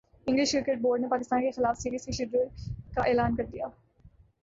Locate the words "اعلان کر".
3.03-3.45